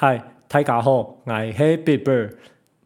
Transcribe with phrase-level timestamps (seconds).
[0.00, 0.92] 嗨，大家好，
[1.24, 2.34] 我是 Big Bird，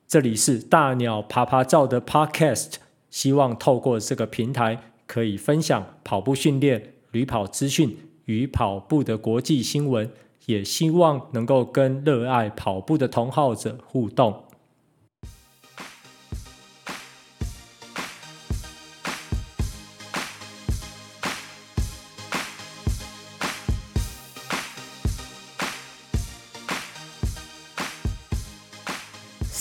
[0.08, 2.76] 这里是大鸟趴趴照的 Podcast，
[3.10, 7.94] 希望透过这个平台，可以分享跑步训练、旅跑资讯
[8.24, 10.10] 与跑步的国际新闻，
[10.46, 14.44] 也希望能够跟热爱跑步的同好者互动。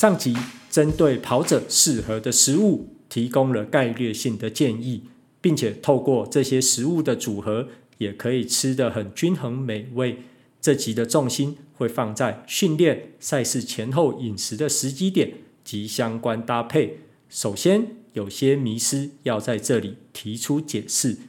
[0.01, 0.35] 上集
[0.67, 5.03] 针对跑者适合的食物提供了概略性的建议，
[5.39, 7.67] 并且透过这些食物的组合，
[7.99, 10.23] 也可以吃得很均衡美味。
[10.59, 15.33] 这集的重心会放在训练、赛事前后饮食的时机点
[15.63, 17.01] 及相关搭配。
[17.29, 21.19] 首先，有些迷思要在这里提出解释。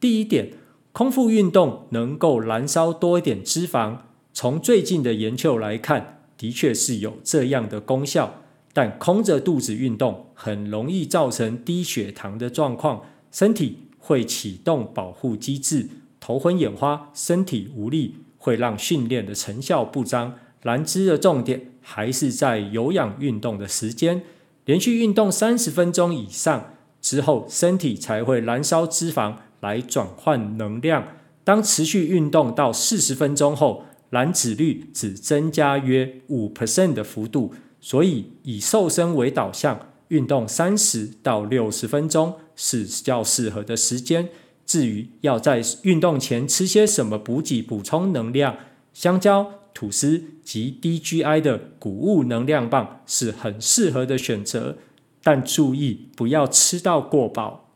[0.00, 0.54] 第一点，
[0.92, 3.98] 空腹运动能够燃烧多一点脂肪，
[4.32, 6.22] 从最近的研究来看。
[6.44, 8.42] 的确是有这样的功效，
[8.74, 13.00] 但空着肚子运动很容易造成低血糖的状况，
[13.32, 15.88] 身体会启动保护机制，
[16.20, 20.34] 头昏眼花，身体无力，会让训练的成效不彰。
[20.60, 24.22] 燃脂的重点还是在有氧运动的时间，
[24.66, 31.08] 连续运动三十分钟以上之后，身体才会燃烧脂肪来转换能量。
[31.42, 44.28] 当持续运动到四十分钟后，燃脂率只增加约五 percent 的幅度，所以以瘦身为导向，运动三十到六十分钟是较适合的时间。
[44.64, 48.56] 至于要在运动前吃些什么补给补充能量，
[48.92, 54.78] 香蕉、吐司及低 GI 的谷物能量棒是很适合的选择，
[55.24, 57.72] 但注意不要吃到过饱。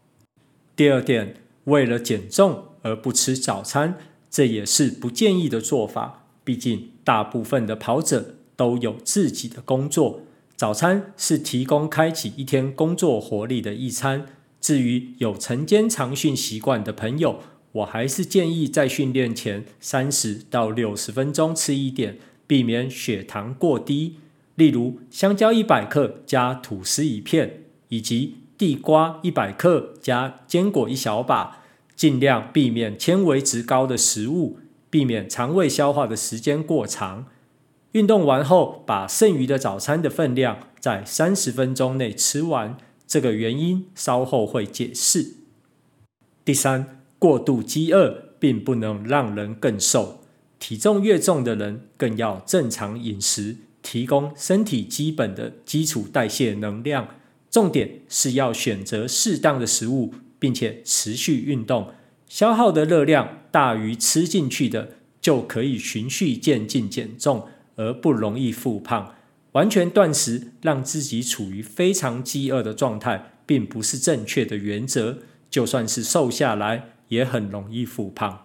[0.77, 3.99] 第二点，为了减重而不吃早餐，
[4.31, 6.27] 这也是不建议的做法。
[6.49, 10.23] 毕竟，大部分的跑者都有自己的工作，
[10.57, 14.25] 早餐是提供开启一天工作活力的一餐。
[14.59, 17.41] 至于有晨间长训习惯的朋友，
[17.73, 24.15] 我还是建议在训练前三十到六十分钟吃一点，避免血糖过低。
[24.55, 31.59] 例如，香蕉一百克加吐司一片，以及地瓜一百克加坚果一小把，
[31.95, 34.59] 尽量避免纤维值高的食物。
[34.91, 37.27] 避免肠胃消化的时间过长。
[37.93, 42.77] 运动完后，把剩余的早餐的分量在三十分钟内吃完。
[43.07, 45.37] 这个原因稍后会解释。
[46.45, 50.21] 第三，过度饥饿并不能让人更瘦。
[50.59, 57.09] 体重越重的人更要正常饮食，提供身体基本的基础代谢能量。
[57.51, 61.89] 重点是要选择适当的食物，并且持续运动。
[62.29, 64.91] 消耗的热量大于吃进去的，
[65.21, 67.47] 就可以循序渐进减重，
[67.77, 69.15] 而不容易复胖。
[69.53, 75.19] 完全断食，让自己处于非常饥饿的状态，并不是正确的原则。
[75.51, 78.45] 就算是瘦下来，也很容易复胖。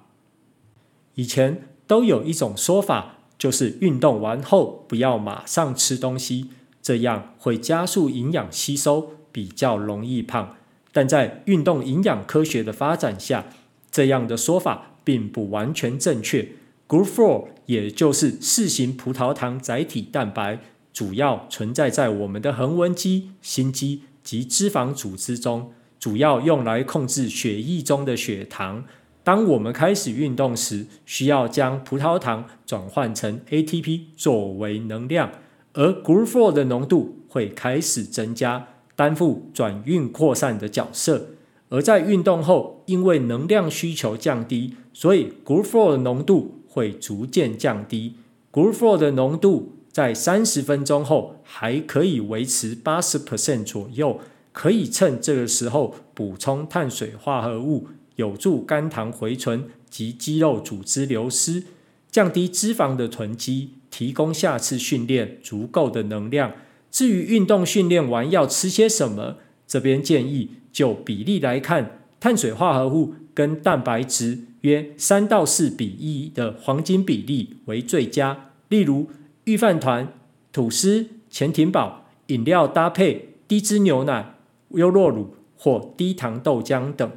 [1.15, 6.49] 以前都有一种说法，就是运动完后不要马上吃东西，
[6.81, 10.55] 这样会加速营养吸收，比较容易胖。
[10.93, 13.45] 但在运动营养科学的发展下，
[13.93, 16.49] 这样的说法并不完全正确。
[16.87, 20.59] GLUT4 也就是四型葡萄糖载体蛋白，
[20.91, 28.83] 主要存在在我们的横纹肌、心肌及脂肪组织中，主要用来控制血液中的血糖。
[29.23, 35.31] 当我们开始运动时，需要将葡萄糖转换成 ATP 作为能量，
[35.73, 41.27] 而 GLUT4 的浓度会开始增加，担负转运扩散的角色。
[41.73, 48.13] 而在运动后，因为能量需求降低，所以 GLUT4 的浓度会逐渐降低。
[48.51, 54.19] GLUT4 的浓度在三十分钟后还可以维持八十 percent 左右，
[54.51, 61.63] 可以趁这个时候补充碳水化合物，有助肝糖回存及肌肉组织流失，
[62.11, 66.53] 降低脂肪的囤积，提供下次训练足够的能量。
[66.91, 70.51] 至于运动训练完要吃些什么，这边建议。
[70.73, 78.49] 就比例来看，碳水化合物跟蛋白质约三到四比一的黄金比例为最佳。
[78.67, 79.07] 例如，
[79.45, 80.11] 御饭团、
[80.51, 84.35] 吐司、潜艇堡、饮料搭配低脂牛奶、
[84.71, 87.09] 优酪乳或低糖豆浆等。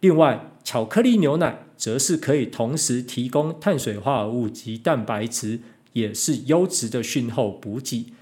[0.00, 5.60] 另外，巧克力牛奶则是可以同时提供碳水化合物及蛋白质，
[5.94, 8.12] 也是优质的训后补给。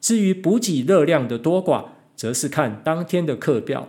[0.00, 3.88] 至于补给热量的多寡，则是看当天的课表。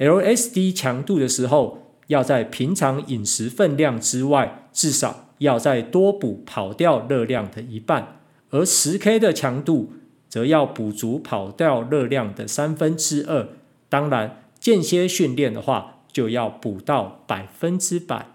[0.00, 8.16] LSD 强度的时候，要在平常饮食分量之外，至少要再多补跑掉热量的一半；
[8.48, 9.92] 而十 K 的强度
[10.26, 13.50] 则要补足跑掉热量的三分之二。
[13.90, 18.28] 当然，间歇训练的话，就要补到百分之百。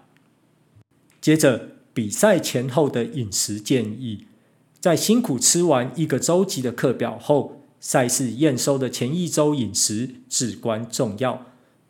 [1.20, 4.26] 接着，比赛前后的饮食建议，
[4.78, 11.44] 在辛苦吃完一个周期的课表后，赛事验收的前一周饮食至关重要。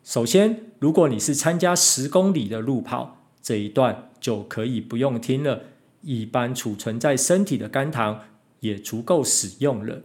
[0.07, 5.63] 首先，如果你是参加十公里的路跑，这一段就可以不用听了。
[6.01, 8.21] 一般储存在身体的肝糖
[8.61, 10.03] 也足够使用了。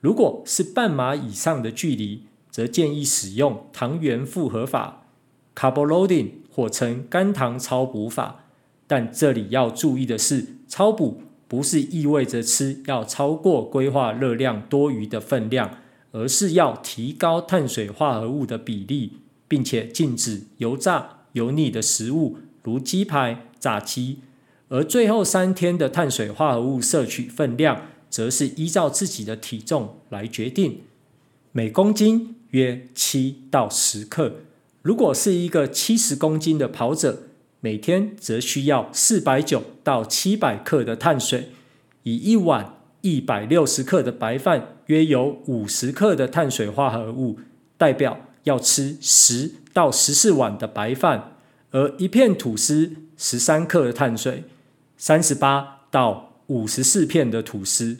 [0.00, 5.06] 如果是半马以上的距离，则建议使用糖原复合法
[5.54, 8.46] （carbo loading） 或称肝糖超补法。
[8.88, 15.78] 但这里要注意的是，超补不是意味着吃要超过规划热量多余的分量，
[16.10, 24.18] 而是要提高碳水化合物的比例，并且禁止油炸、油腻的食物，如鸡排、炸鸡。
[24.68, 30.80] 而最后三天的碳水化合物摄取分量，则是依照自己的体重来决定，
[31.52, 34.36] 每公斤约七到十克。
[34.82, 37.24] 如果是一个七十公斤的跑者，
[37.60, 41.50] 每天则需要四百九到七百克的碳水，
[42.02, 47.38] 以一碗一百六十克的白饭，约有五十克的碳水化合物，
[47.76, 51.32] 代表要吃十到十四碗的白饭，
[51.72, 54.44] 而一片吐司十三克的碳水。
[54.96, 57.98] 三十八到五十四片的吐司，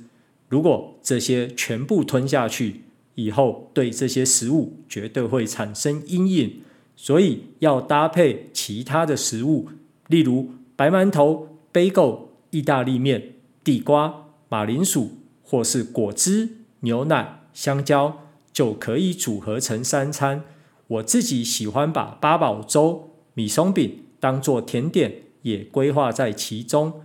[0.48, 2.82] 如果这些全部吞下去
[3.16, 6.62] 以后，对这些食物绝对会产生阴影，
[6.94, 9.68] 所以要搭配其他的食物，
[10.08, 13.34] 例如白馒头、贝购、意大利面、
[13.64, 15.10] 地瓜、马铃薯，
[15.42, 16.48] 或是果汁、
[16.80, 18.25] 牛奶、香蕉，
[18.56, 20.42] 就可以组合成三餐。
[20.86, 25.26] 我自己喜欢把八宝粥、米松饼当做甜点。
[25.42, 27.02] 也规划在其中。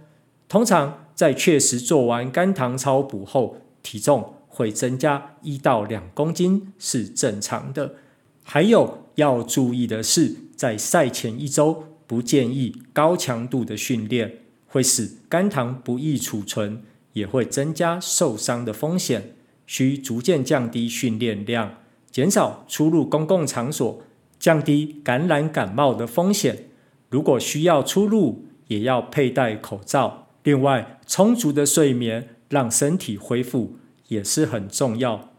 [0.50, 7.94] 通常在确实做完肝糖超补后，体重会增加一到两公斤是正常的。
[8.42, 16.82] 还有要注意的是，在赛前一周不建议高强度的训练，会使肝糖不易储存，
[17.14, 19.36] 也会增加受伤的风险。
[19.72, 21.78] 需逐渐降低训练量，
[22.12, 24.02] 减少出入公共场所，
[24.38, 26.66] 降低感染感冒的风险。
[27.10, 30.28] 如果需要出入，也要佩戴口罩。
[30.44, 33.78] 另外，充足的睡眠让身体恢复
[34.10, 35.30] 也是很重要。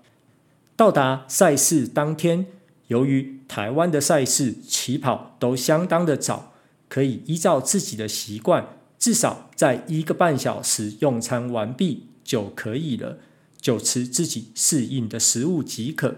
[0.77, 2.47] 到达赛事当天，
[2.87, 6.55] 由于台湾的赛事起跑都相当的早，
[6.89, 8.67] 可以依照自己的习惯，
[8.99, 13.19] 至少在一个半小时用餐完毕就可以了，
[13.63, 16.17] 就吃自己适应的食物即可。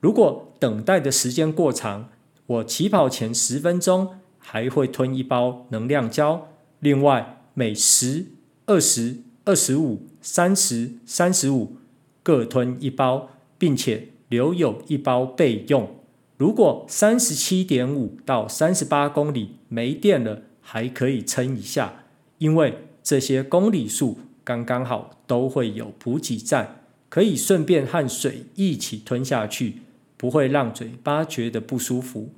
[0.00, 2.08] 如果等待的时间过长，
[2.46, 4.14] 我起跑前十分钟。
[4.40, 6.48] 还会吞一包能量胶，
[6.80, 8.28] 另外每十、
[8.64, 11.76] 二十、二十五、三十、三十五
[12.22, 13.28] 各吞一包，
[13.58, 15.96] 并且留有一包备用。
[16.38, 22.04] 如果三十七点五到三十八公里没电了，还可以撑一下，
[22.38, 26.80] 因为这些公里数刚刚好都会有补给站，
[27.10, 29.82] 可以顺便和水一起吞下去，
[30.16, 32.30] 不会让嘴巴觉得不舒服。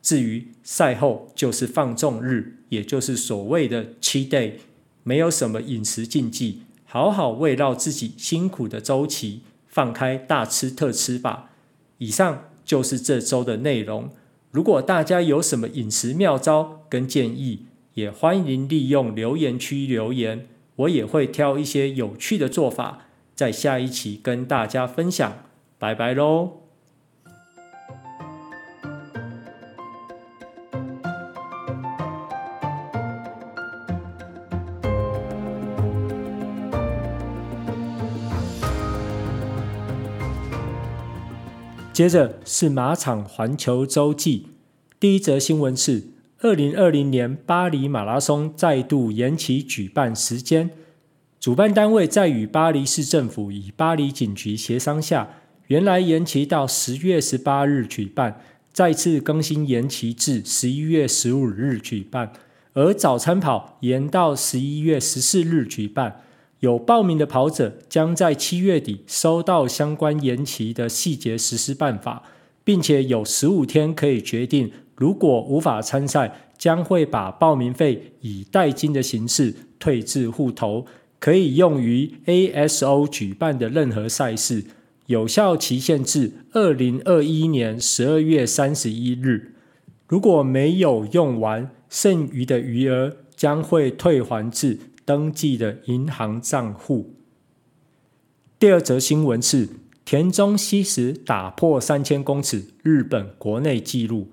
[0.00, 4.52] 至于赛后就是放纵日，也就是所谓的七 day，
[5.02, 11.50] 没有什么饮食禁忌，好好慰劳自己辛苦的周期，放开大吃特吃吧。
[11.98, 14.08] 以上就是这周的内容。
[14.50, 20.46] 如果大家有什么饮食妙招跟建议，也欢迎利用留言区留言，
[20.78, 25.44] 我也会挑一些有趣的做法，在下一期跟大家分享。
[25.76, 26.62] 拜拜喽！
[41.92, 44.46] 接着是马场环球周记，
[45.00, 46.04] 第一则新闻是：
[46.40, 50.70] 二零二零年巴黎马拉松再度延期举办时间。
[51.40, 55.28] 主办单位在与巴黎市政府与巴黎警局协商下，
[55.66, 58.40] 原来延期到十月十八日举办，
[58.72, 62.32] 再次更新延期至十一月十五日举办，
[62.72, 66.20] 而早餐跑延到十一月十四日举办。
[66.60, 72.22] 有报名的跑者将在七月底收到相关延期的细节实施办法，
[72.62, 74.70] 并且有十五天可以决定。
[74.98, 80.84] 如果无法参赛，将会把报名费以代金的形式退至户头，
[81.20, 84.64] 可以用于 ASO 举办的任何赛事，
[85.06, 89.54] 有效期限至二零二一年十二月三十一日。
[90.08, 97.14] 如果没有用完，剩余的余额将会退还至登记的银行账户。
[98.58, 99.68] 第二则新闻是
[100.04, 104.32] 田中西实打破三千公尺日本国内纪录。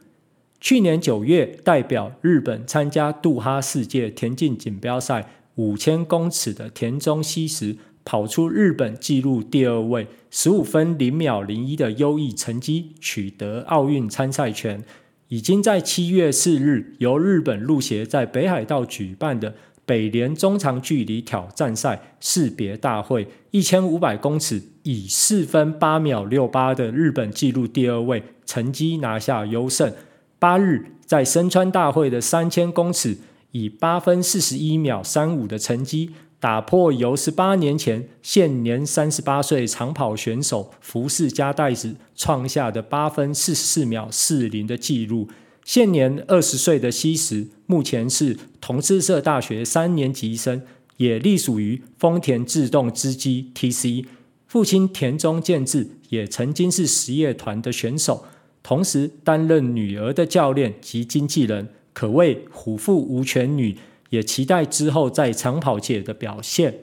[0.65, 14.83] 去年九月，代表日本参加杜哈世界田径锦标赛五千公尺的田中希实，跑出日本纪录第二位，十五分零秒零一的优异成绩，取得奥运参赛权。
[15.27, 19.53] 已经在七月四日由日本陆协在北海道举办的
[19.85, 29.93] 北联中长距离挑战赛士别大会一千五百公尺，以四分八秒六八的日本纪录第二位成绩拿下优胜。
[30.39, 33.17] 八日在深川大会的三千公尺，
[33.51, 36.11] 以八分四十一秒三五的成绩。
[36.37, 45.27] 打破由十八年前现年三十八岁长跑选手福士加代子创下的八分四十四秒四零的纪录。
[45.63, 50.61] 现年二十岁的西石，目前是同志社大学三年级生，
[50.97, 54.05] 也隶属于丰田自动织机 TC。
[54.45, 58.25] 父亲田中健治也曾经是实业团的选手，
[58.67, 63.77] 同时担任女儿的教练及经纪人，可谓虎父无犬女。
[64.09, 66.79] 也期待之后在长跑界的表现。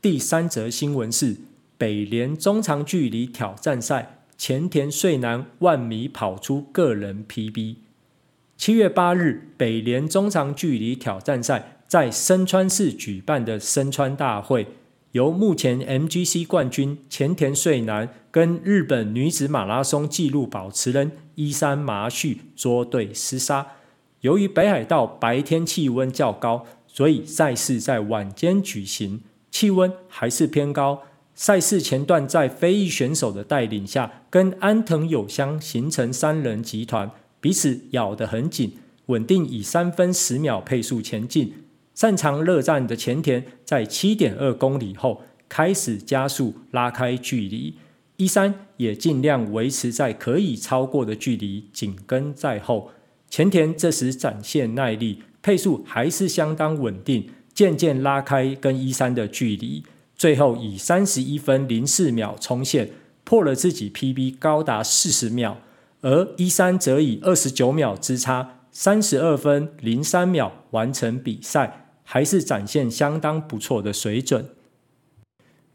[0.00, 1.36] 第三则新闻是
[1.78, 7.76] 北联中长距离挑战赛，前田穗南万米跑出个人 PB。
[8.56, 14.66] 七月八日，北联中长距离挑战赛在深川市举办的深川大会，
[15.12, 23.66] 由目前 MGC 冠军前田穗南跟日本女子马拉松纪录保持人伊山麻绪捉对厮杀。
[24.22, 31.02] 由于北海道白天气温较高，所以赛事在晚间举行，气温还是偏高。
[31.34, 38.72] 赛事前段在非裔选手的带领下，跟安藤友香形成三人集团，彼此咬得很紧，
[39.06, 41.52] 稳定以三分十秒配速前进。
[41.94, 47.76] 擅长热战的前田在七点二公里后开始加速拉开距离，
[48.16, 52.90] 一三也尽量维持在可以超过的距离，紧跟在后。
[53.28, 59.84] 前田这时展现耐力，配速还是相当稳定，渐渐拉开跟一三的距离，
[60.14, 62.90] 最后以三十一分零四秒冲线，
[63.24, 65.58] 破了自己 PB 高达四十秒，
[66.00, 71.81] 而一三则以二十九秒之差，三十二分零三秒完成比赛，
[72.12, 74.50] 还是展现相当不错的水准。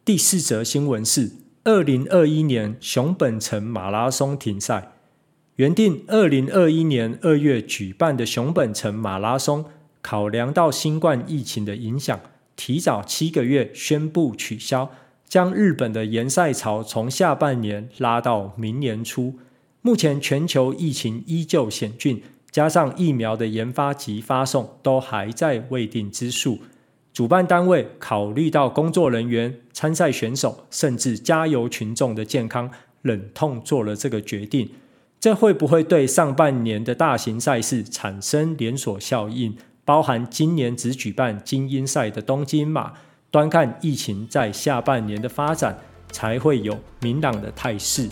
[0.06, 1.32] 第四则新闻是
[1.64, 4.92] 二零二一年熊本城马拉松停赛。
[5.56, 9.66] 原定二零二一年二月举办的熊本城马拉松，
[10.04, 12.20] 考量到新冠疫情的影响，
[12.56, 14.92] 提早七个月宣布取消，
[15.28, 19.40] 将日本的延赛潮从下半年拉到明年初。
[19.82, 26.60] 目前全球疫情依旧险峻，加上疫苗的研发及发送都还在未定之数，
[27.14, 34.70] 主办单位考虑到工作人员、参赛选手甚至加油群众的健康，忍痛做了这个决定。
[35.20, 39.56] 这会不会对上半年的大型赛事产生连锁效应？
[39.84, 42.94] 包含今年只举办精英赛的东京马，
[43.32, 45.80] 端看疫情在下半年的发展，
[46.12, 48.10] 才会有明朗的态势。